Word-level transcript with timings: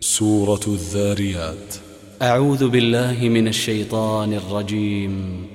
سورة 0.00 0.60
الذاريات. 0.66 1.74
أعوذ 2.22 2.68
بالله 2.68 3.28
من 3.28 3.48
الشيطان 3.48 4.32
الرجيم. 4.32 5.46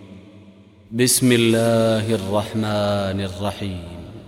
بسم 0.92 1.32
الله 1.32 2.16
الرحمن 2.16 3.22
الرحيم. 3.22 4.03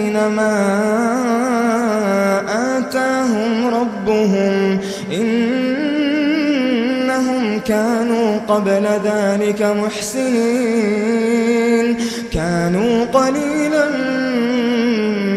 آخذين 0.00 0.26
ما 0.26 0.56
آتاهم 2.78 3.74
ربهم 3.74 4.80
إنهم 5.12 6.00
كانوا 7.60 8.38
قبل 8.48 8.88
ذلك 9.04 9.62
محسنين. 9.62 10.80
كانوا 12.32 13.04
قليلا 13.04 13.88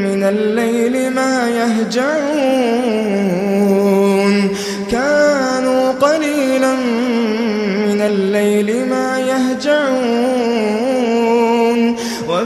من 0.03 0.23
الليل 0.23 1.13
ما 1.13 1.49
يهجعون. 1.49 2.52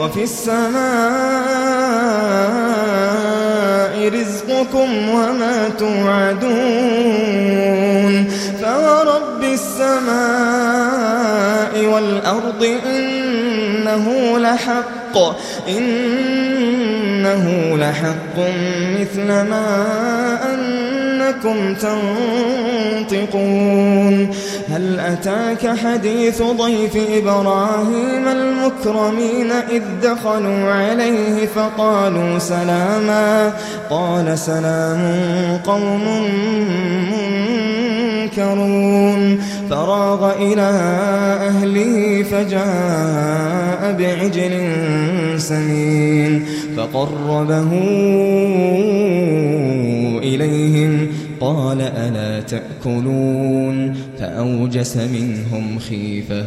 وفي 0.00 0.22
السماء 0.22 0.70
رزقكم 4.08 5.08
وما 5.08 5.68
توعدون 5.78 6.40
فورب 8.62 9.42
السماء 9.42 10.10
والأرض 11.86 12.78
إنه 12.86 14.38
لحق 14.38 15.18
إنه 15.68 17.46
لحق 17.76 18.38
مثل 19.00 19.26
ما 19.26 20.00
أنكم 21.30 21.74
تنطقون. 23.08 24.30
هل 24.68 25.00
أتاك 25.00 25.76
حديث 25.78 26.42
ضيف 26.42 26.96
إبراهيم 27.16 28.28
المكرمين 28.28 29.50
إذ 29.70 29.82
دخلوا 30.02 30.72
عليه 30.72 31.46
فقالوا 31.46 32.38
سلاما؟ 32.38 33.52
قال 33.90 34.38
سلام 34.38 35.00
قوم 35.66 36.04
منكرون. 38.20 39.40
فراغ 39.70 40.32
إلى 40.42 40.70
أهله 41.48 42.22
فجاء 42.22 43.96
بعجل 43.98 44.54
سمين. 45.40 46.46
فقربه 46.76 47.70
إليهم 50.22 50.89
قال 51.40 51.80
ألا 51.80 52.40
تأكلون؟ 52.40 53.94
فأوجس 54.18 54.96
منهم 54.96 55.78
خيفة. 55.78 56.44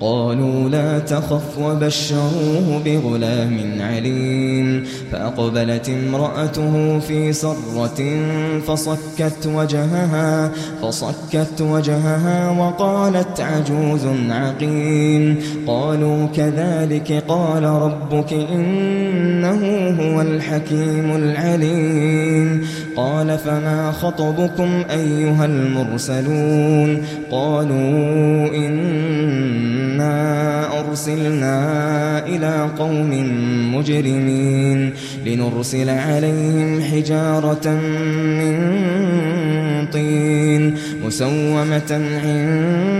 قالوا 0.00 0.68
لا 0.68 0.98
تخف 0.98 1.58
وبشروه 1.58 2.82
بغلام 2.84 3.58
عليم. 3.80 4.84
فأقبلت 5.12 5.88
امرأته 5.88 6.98
في 6.98 7.32
صرة 7.32 8.20
فصكت 8.66 9.46
وجهها 9.46 10.50
فصكت 10.82 11.60
وجهها 11.60 12.50
وقالت 12.50 13.40
عجوز 13.40 14.06
عقيم. 14.30 15.38
قالوا 15.66 16.26
كذلك 16.26 17.24
قال 17.28 17.64
ربك 17.64 18.32
إنه 18.32 19.60
هو 20.00 20.20
الحكيم 20.20 21.16
العليم. 21.16 22.66
قال 23.00 23.38
فما 23.38 23.92
خطبكم 23.92 24.84
أيها 24.90 25.44
المرسلون 25.44 27.02
قالوا 27.30 28.48
إنا 28.54 30.10
أرسلنا 30.80 31.56
إلى 32.26 32.68
قوم 32.78 33.10
مجرمين 33.74 34.92
لنرسل 35.26 35.88
عليهم 35.90 36.80
حجارة 36.80 37.68
من 38.40 38.56
طين 39.92 40.76
مسومة 41.04 42.00
عند 42.24 42.99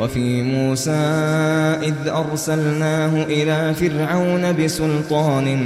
وفي 0.00 0.42
موسى 0.42 0.90
إذ 1.82 2.08
أرسلناه 2.08 3.24
إلى 3.24 3.74
فرعون 3.74 4.52
بسلطان 4.64 5.58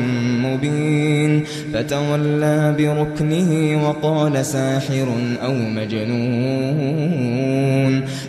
مبين 0.42 1.44
فتولى 1.74 2.74
بركنه 2.78 3.82
وقال 3.88 4.46
ساحر 4.46 5.06
أو 5.44 5.52
مجنون. 5.52 7.20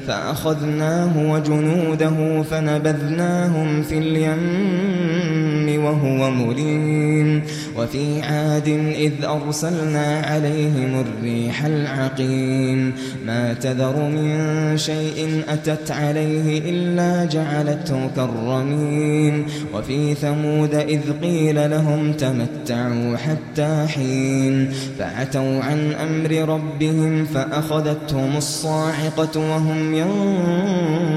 فأخذناه 0.07 1.31
وجنوده 1.31 2.43
فنبذناهم 2.43 3.81
في 3.83 3.97
اليم 3.97 5.85
وهو 5.85 6.31
مليم. 6.31 7.43
وفي 7.77 8.21
عاد 8.21 8.67
إذ 8.95 9.11
أرسلنا 9.25 10.21
عليهم 10.25 11.03
الريح 11.05 11.65
العقيم. 11.65 12.93
ما 13.25 13.53
تذر 13.53 13.95
من 14.09 14.77
شيء 14.77 15.43
أتت 15.49 15.90
عليه 15.91 16.69
إلا 16.69 17.25
جعلته 17.25 18.09
كالرميم. 18.15 19.45
وفي 19.73 20.13
ثمود 20.13 20.75
إذ 20.75 20.99
قيل 21.21 21.71
لهم 21.71 22.13
تمتعوا 22.13 23.17
حتى 23.17 23.85
حين. 23.87 24.69
فعتوا 24.99 25.61
عن 25.61 25.93
أمر 25.93 26.31
ربهم 26.49 27.25
فأخذتهم 27.25 28.37
الصاعقة 28.37 29.39
وهم 29.39 29.95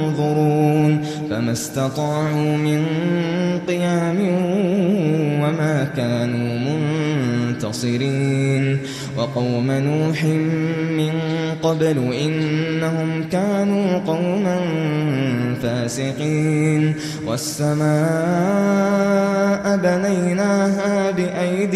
ينظرون. 0.08 1.04
فما 1.30 1.52
استطاعوا 1.52 2.56
من 2.56 2.84
قيام 3.68 4.16
وما 5.42 5.88
كانوا 5.96 6.58
منتصرين. 7.50 8.78
وقوم 9.18 9.70
نوح 9.70 10.24
من 10.90 11.10
قبل 11.62 11.98
إنهم 12.84 13.24
كانوا 13.32 13.98
قوما 13.98 14.60
فاسقين 15.62 16.94
والسماء 17.26 17.84
بنيناها 19.76 21.10
بأيد 21.10 21.74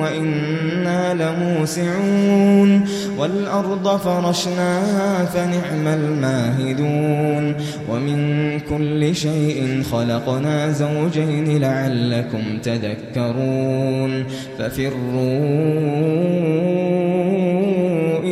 وإنا 0.00 1.14
لموسعون 1.14 2.84
والأرض 3.18 3.96
فرشناها 3.96 5.24
فنعم 5.24 5.86
الماهدون 5.86 7.54
ومن 7.88 8.60
كل 8.60 9.14
شيء 9.16 9.82
خلقنا 9.92 10.72
زوجين 10.72 11.60
لعلكم 11.60 12.58
تذكرون 12.62 14.24
ففروا 14.58 15.38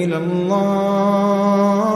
إلى 0.05 0.17
الله 0.17 1.96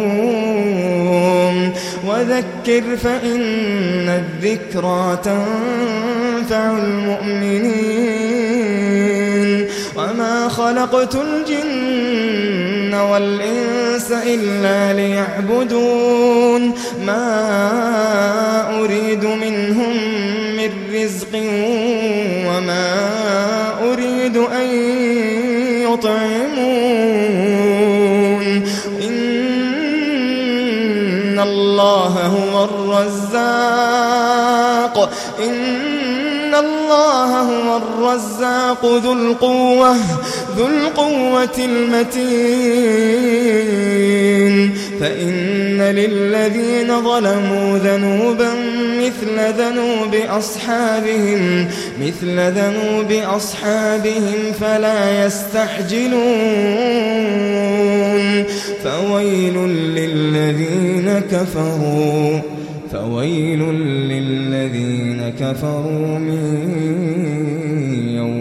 وذكر 2.21 2.97
فإن 2.97 4.09
الذكرى 4.09 5.19
تنفع 5.23 6.77
المؤمنين. 6.77 7.81
وما 9.95 10.49
خلقت 10.49 11.15
الجن 11.15 12.93
والإنس 12.93 14.11
إلا 14.11 14.93
ليعبدون. 14.93 16.73
ما 17.05 18.79
أريد 18.79 19.25
منهم 19.25 19.97
من 20.57 20.69
رزق 20.93 21.35
وما 22.47 22.95
أريد 23.91 24.37
أن 24.37 24.67
يطعمون. 25.81 26.50
الله 31.43 32.25
هو 32.25 32.63
الرزاق 32.63 33.41
إن 35.39 36.55
الله 36.55 37.41
هو 37.41 37.77
الرزاق 37.77 38.85
ذو 38.85 39.13
القوة 39.13 39.95
ذو 40.57 40.67
القوة 40.67 41.57
المتين 41.59 43.11
فإن 44.99 45.50
للذين 45.95 46.89
ظلموا 47.03 47.77
ذنوبا 47.77 48.49
مثل 48.97 49.35
ذنوب 49.57 50.13
أصحابهم 50.29 51.67
مثل 52.01 52.39
ذنوب 52.39 53.11
أصحابهم 53.11 54.51
فلا 54.59 55.25
يستعجلون. 55.25 56.31
فويل 58.83 59.57
للذين 59.97 61.07
كفروا 61.31 62.39
فويل 62.91 63.61
للذين 64.11 65.33
كفروا 65.39 66.19
من 66.19 66.43
يوم 68.15 68.40